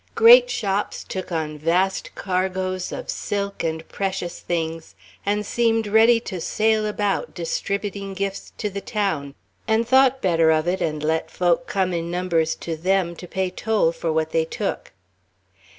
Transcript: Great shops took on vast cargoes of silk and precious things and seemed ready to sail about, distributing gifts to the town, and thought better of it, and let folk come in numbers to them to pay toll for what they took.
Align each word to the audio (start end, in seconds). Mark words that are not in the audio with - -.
Great 0.15 0.49
shops 0.49 1.03
took 1.03 1.31
on 1.31 1.59
vast 1.59 2.15
cargoes 2.15 2.91
of 2.91 3.07
silk 3.07 3.63
and 3.63 3.87
precious 3.87 4.39
things 4.39 4.95
and 5.27 5.45
seemed 5.45 5.85
ready 5.85 6.19
to 6.19 6.41
sail 6.41 6.87
about, 6.87 7.35
distributing 7.35 8.15
gifts 8.15 8.51
to 8.57 8.67
the 8.71 8.81
town, 8.81 9.35
and 9.67 9.87
thought 9.87 10.19
better 10.19 10.49
of 10.49 10.67
it, 10.67 10.81
and 10.81 11.03
let 11.03 11.29
folk 11.29 11.67
come 11.67 11.93
in 11.93 12.09
numbers 12.09 12.55
to 12.55 12.75
them 12.75 13.15
to 13.15 13.27
pay 13.27 13.51
toll 13.51 13.91
for 13.91 14.11
what 14.11 14.31
they 14.31 14.43
took. 14.43 14.91